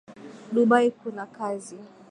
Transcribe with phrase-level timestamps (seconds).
[0.53, 1.77] Dubai kuna kazi